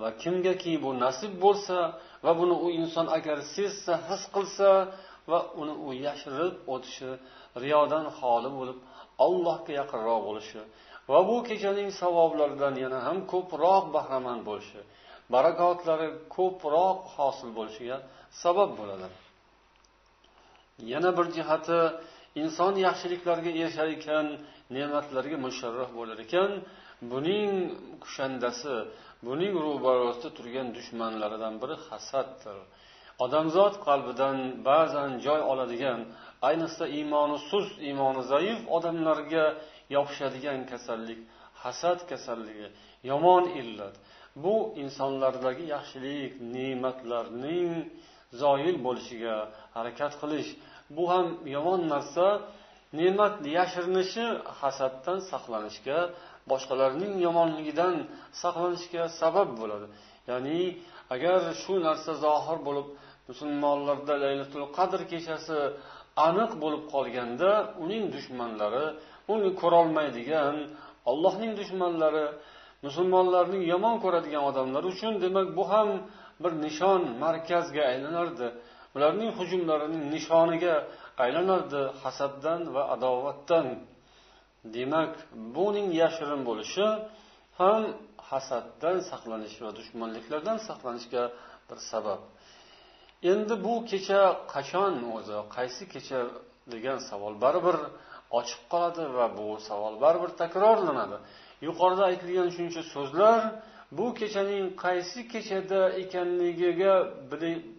Va 0.00 0.10
kimgaki 0.22 0.72
bu 0.84 0.90
nasib 1.04 1.32
bo'lsa 1.44 1.76
va 2.24 2.32
buni 2.40 2.56
u 2.66 2.68
inson 2.80 3.06
agar 3.18 3.38
sezsa 3.54 3.92
his 4.08 4.22
qilsa 4.34 4.68
va 5.30 5.38
uni 5.60 5.74
u 5.86 5.88
yashirib 6.06 6.54
o'tishi 6.74 7.10
riyodan 7.64 8.06
xoli 8.18 8.50
bo'lib 8.58 8.78
allohga 9.26 9.72
yaqinroq 9.80 10.20
bo'lishi 10.28 10.60
va 11.10 11.18
bu 11.28 11.36
kechaning 11.48 11.88
savoblaridan 12.02 12.74
yana 12.84 12.98
ham 13.06 13.18
ko'proq 13.32 13.84
bahramand 13.96 14.42
bo'lishi 14.48 14.80
barakotlari 15.34 16.08
ko'proq 16.36 16.98
hosil 17.14 17.50
bo'lishiga 17.58 17.96
sabab 18.42 18.70
bo'ladi. 18.78 19.06
Yana 20.92 21.10
bir 21.18 21.26
jihati 21.36 21.78
inson 22.42 22.74
yaxshiliklarga 22.86 23.50
erishar 23.60 23.88
ekan 23.96 24.26
ne'matlarga 24.76 25.36
musharraf 25.46 25.90
bo'lar 25.98 26.18
ekan 26.26 26.50
buning 27.12 27.50
kushandasi 28.04 28.74
buning 29.26 29.52
ro'barasida 29.66 30.30
turgan 30.38 30.66
dushmanlaridan 30.76 31.54
biri 31.62 31.76
hasaddir. 31.88 32.58
Odamzod 33.24 33.74
qalbidan 33.86 34.38
ba'zan 34.68 35.10
joy 35.26 35.40
oladigan 35.52 36.00
ayniqsa 36.48 36.84
iymoni 36.98 37.38
sust 37.50 37.74
iymoni 37.88 38.22
zaif 38.32 38.60
odamlarga 38.76 39.44
yopishadigan 39.96 40.60
kasallik 40.70 41.20
hasad 41.62 42.00
kasalligi 42.10 42.68
yomon 43.10 43.44
illat. 43.60 43.94
Bu 44.44 44.56
insonlardagi 44.82 45.64
yaxshilik 45.74 46.32
ne'matlarning 46.54 47.70
zoyil 48.42 48.76
bo'lishiga 48.86 49.36
harakat 49.76 50.12
qilish. 50.20 50.50
Bu 50.96 51.04
ham 51.12 51.26
yomon 51.56 51.80
narsa 51.94 52.26
ne'mat 52.98 53.34
yashirinishi 53.58 54.26
hasaddan 54.60 55.18
saqlanishga 55.30 55.98
boshqalarning 56.50 57.14
yomonligidan 57.26 57.96
saqlanishga 58.42 59.02
sabab 59.20 59.48
bo'ladi. 59.60 59.86
Ya'ni 60.30 60.60
agar 61.14 61.40
shu 61.62 61.74
narsa 61.86 62.12
zohir 62.24 62.58
bo'lib 62.68 62.86
musulmonlarda 63.28 64.14
laylatul 64.24 64.66
qadr 64.76 65.00
kechasi 65.12 65.58
aniq 66.28 66.50
bo'lib 66.62 66.82
qolganda 66.94 67.50
uning 67.84 68.04
dushmanlari 68.14 68.86
uni 69.34 69.50
ko'rolmaydigan 69.60 70.56
allohning 71.10 71.52
dushmanlari 71.60 72.26
musulmonlarning 72.86 73.62
yomon 73.72 73.96
ko'radigan 74.04 74.42
odamlar 74.50 74.82
uchun 74.92 75.12
demak 75.24 75.48
bu 75.58 75.64
ham 75.72 75.88
bir 76.42 76.52
nishon 76.64 77.00
markazga 77.24 77.82
aylanardi. 77.92 78.46
Ularning 78.96 79.30
hujumlarining 79.38 80.04
nishoniga 80.14 80.74
aylanardi 81.24 81.80
hasaddan 82.02 82.60
va 82.74 82.82
adovatdan. 82.94 83.66
Demak 84.76 85.12
buning 85.56 85.88
yashirin 86.02 86.42
bo'lishi 86.48 86.86
ham 87.60 87.82
hasaddan 88.30 88.96
saqlanish 89.10 89.56
va 89.64 89.70
dushmanliklardan 89.78 90.58
saqlanishga 90.68 91.22
bir 91.68 91.78
sabab. 91.90 92.20
Endi 93.22 93.54
bu 93.66 93.74
kecha 93.90 94.20
qachon 94.54 94.94
o'zi 95.16 95.38
qaysi 95.56 95.84
kecha 95.94 96.20
degan 96.72 96.98
savol 97.10 97.34
baribir 97.44 97.76
ochiq 98.38 98.60
qoladi 98.72 99.04
va 99.16 99.26
bu 99.38 99.46
savol 99.68 99.94
baribir 100.04 100.30
takrorlanadi. 100.42 101.16
Yuqorida 101.66 102.04
aytilgan 102.10 102.48
shuncha 102.56 102.82
so'zlar 102.94 103.40
bu 103.98 104.06
kechaning 104.20 104.64
qaysi 104.84 105.20
kechada 105.32 105.80
ekanligiga 106.02 106.94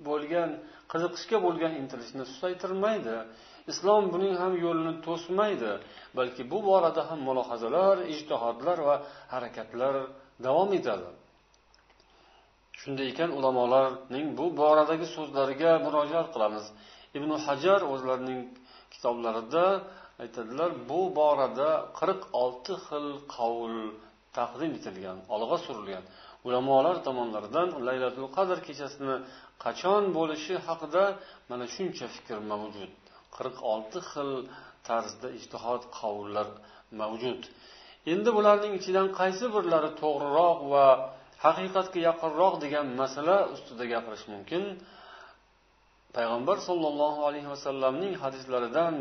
bo'lgan 0.07 0.49
qiziqishga 0.91 1.37
bo'lgan 1.45 1.73
intilishni 1.81 2.23
susaytirmaydi. 2.31 3.15
Islom 3.71 4.03
buning 4.13 4.33
ham 4.41 4.53
yo'lini 4.65 4.93
to'smaydi 5.07 5.71
balki 6.17 6.43
bu 6.51 6.57
borada 6.69 7.01
ham 7.09 7.19
mulohazalar 7.29 7.95
ijtihodlar 8.13 8.77
va 8.87 8.95
harakatlar 9.33 9.93
davom 10.45 10.69
etadi. 10.79 11.09
Shunday 12.81 13.07
ekan 13.13 13.29
ulamolarning 13.39 14.27
bu 14.39 14.45
boradagi 14.61 15.07
so'zlariga 15.15 15.71
murojaat 15.85 16.27
qilamiz. 16.33 16.65
Ibn 17.17 17.29
hajar 17.45 17.79
o'zlarining 17.93 18.41
kitoblarida 18.93 19.65
aytadilar 20.23 20.69
bu 20.89 21.01
borada 21.19 21.69
qirq 21.99 22.21
olti 22.43 22.73
xil 22.87 23.07
qavl 23.35 23.75
taqdim 24.37 24.71
etilgan 24.79 25.17
olg'a 25.35 25.57
surilgan. 25.65 26.03
Ulamolar 26.47 26.95
tomonlaridan 27.07 27.69
laylatul 27.87 28.27
qadr 28.37 28.57
kechasini 28.67 29.15
qachon 29.63 30.03
bo'lishi 30.17 30.55
haqida 30.67 31.03
mana 31.49 31.65
shuncha 31.75 32.05
fikr 32.15 32.37
mavjud. 32.51 32.91
Qirq 33.35 33.57
olti 33.73 33.99
xil 34.11 34.31
tarzda 34.87 35.27
ijtihod 35.39 35.81
qavullar 35.97 36.47
mavjud. 37.01 37.41
Endi 38.13 38.29
bularning 38.37 38.73
ichidan 38.79 39.07
qaysi 39.19 39.45
birlari 39.55 39.91
to'g'riroq 40.01 40.59
va 40.73 40.87
haqiqatga 41.43 41.99
yaqinroq 42.09 42.53
degan 42.63 42.85
masala 43.01 43.37
ustida 43.53 43.85
gapirish 43.93 44.25
mumkin. 44.33 44.63
Payg'ambar 46.15 46.57
sollallohu 46.67 47.21
alayhi 47.29 47.49
vasallamning 47.53 48.13
hadislaridan 48.23 48.95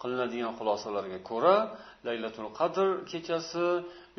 qilinadigan 0.00 0.52
xulosalarga 0.58 1.18
ko'ra 1.30 1.56
laylatul 2.06 2.50
qadr 2.58 2.86
kechasi 3.10 3.66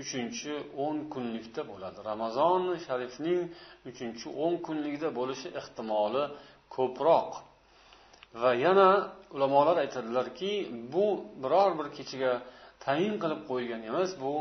uchinchi 0.01 0.53
o'n 0.85 0.97
kunlikda 1.13 1.61
bo'ladi. 1.71 1.99
Ramazon 2.11 2.61
sharifning 2.85 3.41
uchinchi 3.89 4.27
o'n 4.43 4.53
kunligida 4.65 5.09
bo'lishi 5.19 5.47
ehtimoli 5.59 6.23
ko'proq. 6.75 7.29
Va 8.41 8.51
yana 8.65 8.89
ulamolar 9.35 9.77
aytadilarki 9.83 10.51
bu 10.93 11.05
biror 11.43 11.71
bir 11.79 11.87
kechaga 11.97 12.33
tayin 12.85 13.15
qilib 13.21 13.41
qo'yilgan 13.49 13.81
emas 13.89 14.11
bu 14.23 14.33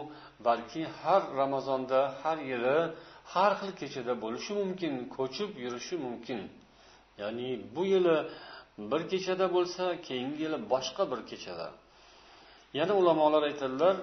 balki 0.46 0.82
har 1.00 1.22
ramazonda 1.40 2.00
har 2.22 2.38
yili 2.50 2.78
har 3.32 3.52
xil 3.60 3.72
kechada 3.80 4.12
bo'lishi 4.24 4.52
mumkin 4.60 4.92
ko'chib 5.16 5.50
yurishi 5.64 5.96
mumkin. 6.06 6.40
Ya'ni 7.20 7.48
bu 7.74 7.82
yili 7.92 8.16
bir 8.90 9.02
kechada 9.12 9.46
bo'lsa 9.56 9.84
keyingi 10.06 10.40
yili 10.44 10.58
boshqa 10.72 11.02
bir 11.10 11.20
kechada. 11.30 11.68
Yana 12.78 12.94
ulamolar 13.00 13.42
aytadilar 13.50 13.96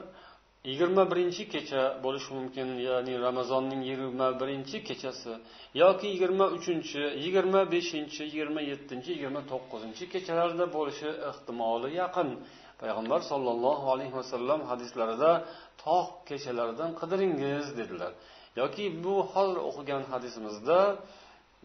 yigirma 0.70 1.04
birinchi 1.12 1.44
kecha 1.54 1.82
bo'lishi 2.04 2.32
mumkin 2.38 2.68
ya'ni 2.88 3.14
ramazonning 3.28 3.82
yigirma 3.90 4.28
birinchi 4.42 4.78
kechasi 4.88 5.34
yoki 5.82 6.06
yigirma 6.14 6.46
uchinchi 6.58 7.02
yigirma 7.24 7.62
beshinchi 7.74 8.22
yigirma 8.30 8.62
yettinchi 8.72 9.10
yigirma 9.16 9.42
to'qqizinchi 9.52 10.04
kechalarda 10.14 10.66
bo'lishi 10.78 11.10
ehtimoli 11.30 11.90
yaqin. 12.02 12.30
Payg'ambar 12.82 13.22
sollallohu 13.32 13.86
alayhi 13.96 14.16
vasallam 14.20 14.60
hadislarida 14.72 15.32
tog' 15.84 16.12
kechalaridan 16.30 16.92
qidiringiz 17.00 17.66
dedilar. 17.80 18.12
Yoki 18.60 18.86
bu 19.04 19.16
hozir 19.32 19.58
o'qigan 19.70 20.04
hadisimizda 20.12 20.80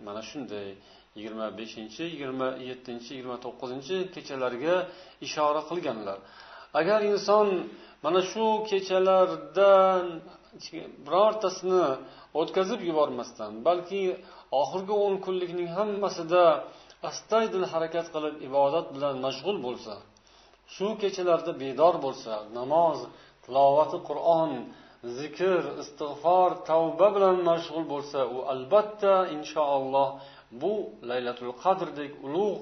mana 0.07 0.23
shunday 0.31 0.69
yigirma 1.17 1.47
beshinchi 1.59 2.03
yigirma 2.13 2.49
yettinchi 2.69 3.11
yigirma 3.15 3.37
to'qqizinchi 3.45 3.97
kechalarga 4.15 4.75
ishora 5.27 5.63
qilganlar. 5.71 6.19
Agar 6.81 7.01
inson 7.13 7.47
mana 8.05 8.21
shu 8.33 8.47
kechalardan 8.71 10.05
birortasini 11.07 11.85
o'tkazib 12.41 12.81
yubormasdan 12.89 13.53
balki 13.67 14.03
oxirgi 14.63 14.95
o'n 15.05 15.15
kunlikning 15.27 15.69
hammasida 15.79 16.45
astoydil 17.11 17.65
harakat 17.73 18.07
qilib 18.15 18.35
ibodat 18.49 18.87
bilan 18.95 19.15
mashg'ul 19.27 19.59
bo'lsa 19.67 19.95
shu 20.75 20.87
kechalarda 21.03 21.53
bedor 21.63 21.95
bo'lsa 22.05 22.33
namoz 22.59 22.99
tilovati 23.45 23.99
qur'on 24.09 24.51
zikr 25.19 25.63
istig'for 25.83 26.51
tavba 26.71 27.09
bilan 27.17 27.37
mashg'ul 27.51 27.85
bo'lsa 27.93 28.21
u 28.37 28.39
albatta 28.53 29.15
inshaalloh 29.37 30.09
bu 30.61 30.73
laylatul 31.11 31.53
qadrdek 31.63 32.13
ulug' 32.27 32.61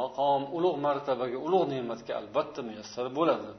maqom 0.00 0.42
ulug' 0.56 0.78
martabaga 0.86 1.38
ulug' 1.46 1.66
ne'matga 1.74 2.12
albatta 2.20 2.60
muyassar 2.68 3.06
bo'ladi. 3.18 3.50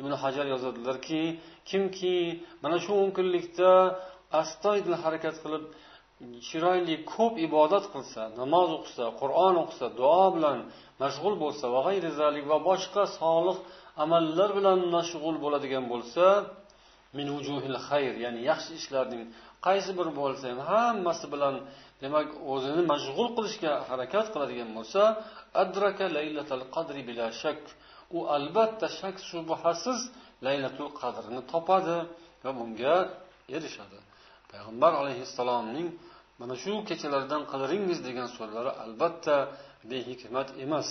Ibn 0.00 0.12
hajar 0.22 0.46
yozadilarki 0.54 1.22
kimki 1.70 2.16
mana 2.62 2.76
shu 2.84 2.92
o'n 3.02 3.10
kunlikda 3.16 3.70
astoydil 4.42 4.96
harakat 5.02 5.36
qilib 5.42 5.64
chiroyli 6.48 6.94
ko'p 7.14 7.34
ibodat 7.46 7.84
qilsa 7.94 8.22
namoz 8.40 8.68
o'qisa 8.78 9.04
qur'on 9.20 9.54
o'qisa 9.62 9.86
duo 10.00 10.26
bilan 10.36 10.58
mashg'ul 11.02 11.34
bo'lsa 11.42 11.64
va 11.74 11.80
va 12.50 12.58
boshqa 12.70 13.02
solih 13.20 13.56
amallar 14.04 14.50
bilan 14.58 14.78
mashg'ul 14.96 15.36
bo'ladigan 15.44 15.84
bo'lsa 15.92 16.24
min 17.16 17.26
vujuhil 17.36 17.78
xayr 17.88 18.14
ya'ni 18.24 18.40
yaxshi 18.50 18.72
ishlarning 18.80 19.22
qaysi 19.66 19.90
biri 19.98 20.12
bo'lsa 20.20 20.44
ham 20.50 20.60
hammasi 20.72 21.26
bilan 21.34 21.54
demak 22.02 22.28
o'zini 22.52 22.82
mashg'ul 22.92 23.28
qilishga 23.36 23.72
harakat 23.90 24.26
qiladigan 24.34 24.70
bo'lsa 24.76 25.02
adraka 25.62 26.06
laylatal 26.18 26.64
qadri 26.74 27.00
bila 27.08 27.26
shak. 27.42 27.60
U 28.16 28.18
albatta 28.36 28.86
shak 28.98 29.16
shubhasiz 29.30 30.00
laylatul 30.46 30.90
qadrni 31.00 31.40
topadi 31.52 31.98
va 32.44 32.50
bunga 32.58 32.96
erishadi. 33.56 33.98
Payg'ambar 34.56 34.92
alayhissalomning 35.02 35.88
mana 36.40 36.54
shu 36.62 36.72
kechalardan 36.88 37.42
qidiringiz 37.52 37.98
degan 38.08 38.28
so'zlari 38.36 38.72
albatta 38.84 39.36
behikmat 39.90 40.48
emas. 40.64 40.88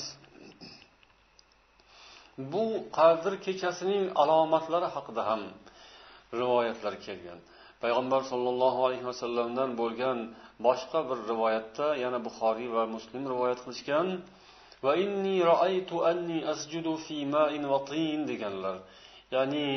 Bu 2.52 2.66
qadr 2.98 3.34
kechasining 3.46 4.04
alomatlari 4.22 4.88
haqida 4.96 5.22
ham 5.30 5.42
rivoyatlar 6.42 6.94
kelgan. 7.06 7.40
Payg'ambar 7.84 8.22
sollallohu 8.32 8.80
alayhi 8.88 9.06
vasallamdan 9.12 9.70
bo'lgan 9.82 10.18
boshqa 10.68 11.00
bir 11.10 11.20
rivoyatda 11.32 11.88
yana 12.04 12.20
buxoriy 12.28 12.70
va 12.76 12.84
muslim 12.96 13.24
rivoyat 13.34 13.60
qilishgan 13.66 14.08
va 14.86 14.94
inni 15.04 15.36
fi 17.06 17.18
ma'in 17.36 17.64
tin 17.90 18.20
deganlar. 18.32 18.76
Ya'ni 19.36 19.68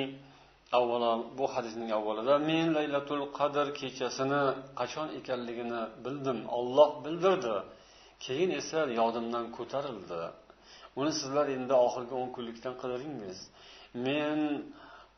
avvalo 0.73 1.13
bu 1.39 1.47
hadisning 1.55 1.91
avvalida 1.99 2.35
men 2.51 2.67
laylatul 2.79 3.23
qadr 3.39 3.67
kechasini 3.81 4.43
qachon 4.81 5.09
ekanligini 5.19 5.83
bildim 6.05 6.39
olloh 6.59 6.91
bildirdi. 7.05 7.57
Keyin 8.25 8.51
esa 8.61 8.81
yodimdan 9.01 9.47
ko'tarildi. 9.57 10.23
Uni 11.01 11.13
sizlar 11.21 11.47
endi 11.57 11.75
oxirgi 11.87 12.15
o'n 12.21 12.31
kunlikdan 12.37 12.75
qidiringiz 12.83 13.39
men 14.07 14.39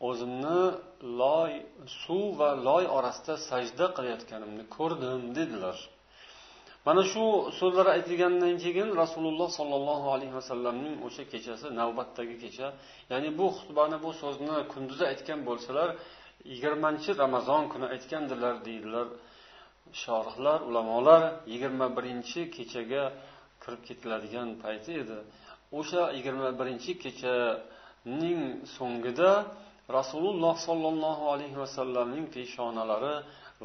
o'zimni 0.09 0.63
loy 1.21 1.53
suv 2.03 2.25
va 2.41 2.51
loy 2.69 2.85
orasida 2.97 3.35
sajda 3.49 3.87
qilayotganimni 3.97 4.65
ko'rdim 4.77 5.23
dedilar. 5.39 5.77
Mana 6.91 7.03
shu 7.13 7.25
so'zlar 7.61 7.87
aytilgandan 7.97 8.55
keyin 8.65 8.89
rasululloh 9.03 9.49
sollallohu 9.59 10.07
alayhi 10.15 10.35
vasallamning 10.41 10.95
o'sha 11.07 11.23
kechasi 11.33 11.67
navbatdagi 11.81 12.37
kecha 12.45 12.67
ya'ni 13.13 13.29
bu 13.39 13.47
xutbani 13.59 13.97
bu 14.05 14.11
so'zni 14.23 14.57
kunduzi 14.73 15.05
aytgan 15.13 15.41
bo'lsalar 15.49 15.89
yigirmanchi 16.53 17.11
ramazon 17.23 17.63
kuni 17.73 17.87
aytgandilar 17.95 18.55
deydilar 18.67 19.07
shorihlar 20.03 20.59
ulamolar 20.69 21.23
yigirma 21.53 21.87
birinchi 21.97 22.41
kechaga 22.57 23.05
kirib 23.63 23.83
ketiladigan 23.89 24.49
payti 24.63 24.91
edi. 25.03 25.19
O'sha 25.79 26.03
yigirma 26.17 26.51
birinchi 26.61 26.93
kechaning 27.05 28.41
so'ngida 28.77 29.31
rasululloh 29.99 30.55
sollallohu 30.69 31.25
alayhi 31.35 31.57
vasallamning 31.65 32.27
peshonalari 32.35 33.15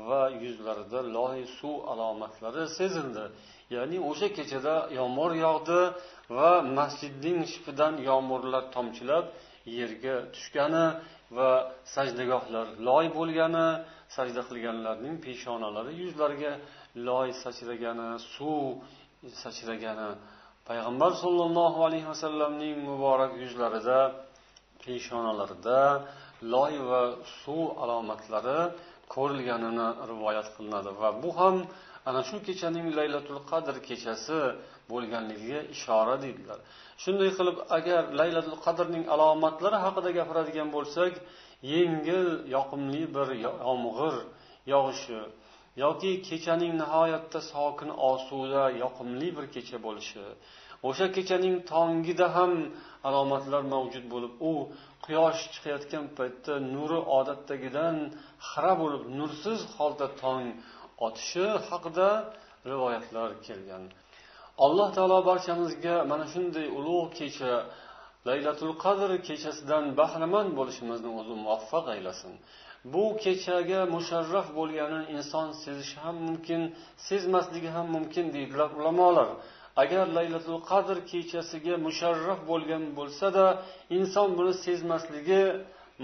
va 0.08 0.22
yuzlarida 0.44 1.00
loy 1.18 1.40
suv 1.58 1.76
alomatlari 1.92 2.64
sezildi 2.80 3.26
ya'ni 3.76 3.98
o'sha 4.10 4.28
kechada 4.38 4.76
yomg'ir 5.00 5.32
yog'di 5.46 5.80
va 6.38 6.52
masjidning 6.80 7.40
shipidan 7.52 7.94
yomg'irlar 8.10 8.64
tomchilab 8.76 9.26
yerga 9.80 10.16
tushgani 10.36 10.86
va 11.38 11.52
sajdagohlar 11.96 12.68
loy 12.88 13.06
bo'lgani 13.18 13.68
sajda 14.16 14.42
qilganlarning 14.50 15.16
peshonalari 15.26 15.92
yuzlariga 16.02 16.52
loy 17.08 17.30
sachragani 17.44 18.10
suv 18.34 18.64
sachragani 19.44 20.10
payg'ambar 20.70 21.12
sollallohu 21.24 21.80
alayhi 21.88 22.08
vasallamning 22.14 22.76
muborak 22.90 23.32
yuzlarida 23.44 24.00
peshonalarida 24.84 25.80
loy 26.54 26.74
va 26.90 27.02
suv 27.42 27.64
alomatlari 27.84 28.60
ko'rilganini 29.14 29.88
rivoyat 30.12 30.48
qilinadi. 30.56 30.90
Va 31.02 31.10
bu 31.24 31.30
ham 31.40 31.56
ana 32.10 32.22
shu 32.30 32.38
kechaning 32.48 32.88
laylatul 33.00 33.42
qadr 33.52 33.76
kechasi 33.88 34.40
bo'lganligiga 34.92 35.60
ishora 35.76 36.16
deydilar. 36.24 36.60
Shunday 37.04 37.30
qilib 37.38 37.58
agar 37.78 38.02
laylatul 38.20 38.60
qadrning 38.66 39.04
alomatlari 39.14 39.78
haqida 39.86 40.10
gapiradigan 40.20 40.70
bo'lsak 40.76 41.14
yengil 41.74 42.28
yoqimli 42.56 43.04
bir 43.16 43.28
yomg'ir 43.46 44.16
yog'ishi 44.74 45.20
yoki 45.84 46.12
kechaning 46.28 46.74
nihoyatda 46.82 47.40
sokin 47.54 47.90
osuda 48.12 48.64
yoqimli 48.84 49.30
bir 49.38 49.46
kecha 49.56 49.78
bo'lishi 49.86 50.26
o'sha 50.88 51.08
kechaning 51.16 51.56
tongida 51.74 52.28
ham 52.38 52.52
alomatlar 53.08 53.62
mavjud 53.74 54.06
bo'lib 54.14 54.34
u 54.50 54.52
quyosh 55.06 55.42
chiqayotgan 55.54 56.06
paytda 56.18 56.54
nuri 56.76 57.00
odatdagidan 57.18 57.96
xira 58.50 58.74
bo'lib 58.82 59.04
nursiz 59.20 59.60
holda 59.76 60.08
tong 60.22 60.46
otishi 61.08 61.46
haqida 61.70 62.10
rivoyatlar 62.72 63.30
kelgan. 63.48 63.84
Alloh 64.66 64.90
taolo 64.96 65.20
barchamizga 65.30 65.96
mana 66.12 66.26
shunday 66.34 66.68
ulug' 66.80 67.10
kecha 67.20 67.54
laylatul 68.28 68.74
qadr 68.84 69.10
kechasidan 69.28 69.84
bahramand 70.00 70.52
bo'lishimizni 70.60 71.10
o'zi 71.20 71.36
muvaffaq 71.44 71.86
aylasin. 71.96 72.34
Bu 72.94 73.04
kechaga 73.24 73.80
musharraf 73.96 74.48
bo'lganini 74.60 75.06
inson 75.18 75.48
sezishi 75.64 75.98
ham 76.06 76.16
mumkin 76.28 76.62
sezmasligi 77.08 77.70
ham 77.76 77.88
mumkin 77.96 78.26
deydilar 78.36 78.70
ulamolar. 78.80 79.30
Agar 79.84 80.06
laylatul 80.18 80.62
qadr 80.72 80.98
kechasiga 81.12 81.76
musharraf 81.88 82.40
bo'lgan 82.52 82.84
bo'lsada 82.98 83.46
inson 83.98 84.30
buni 84.38 84.54
sezmasligi 84.66 85.44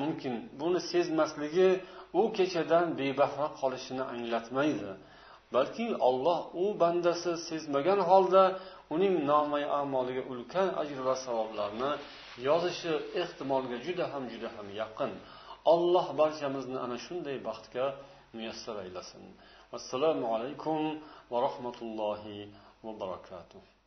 mumkin. 0.02 0.36
Buni 0.60 0.80
sezmasligi 0.92 1.70
u 2.20 2.22
kechadan 2.38 2.86
bebahra 3.00 3.48
qolishini 3.60 4.04
anglatmaydi. 4.14 4.92
Balki 5.56 5.88
olloh 6.10 6.40
u 6.64 6.66
bandasi 6.82 7.32
sezmagan 7.50 8.00
holda 8.10 8.44
uning 8.96 9.16
nomai 9.32 9.64
amoliga 9.82 10.24
ulkan 10.32 10.68
ajr 10.82 11.00
va 11.08 11.16
savoblarni 11.26 11.92
yozishi 12.48 12.94
ehtimolga 13.22 13.78
juda 13.86 14.06
ham 14.14 14.24
juda 14.34 14.50
ham 14.56 14.68
yaqin. 14.82 15.12
Alloh 15.74 16.08
barchamizni 16.22 16.78
ana 16.86 16.98
shunday 17.06 17.38
baxtga 17.48 17.86
muyassar 18.36 18.76
aylasin. 18.84 19.24
Assalomu 19.78 20.26
alaykum 20.36 20.82
va 21.32 21.38
rahmatullohi 21.48 22.38
va 22.84 22.94
barakatuh 22.94 23.81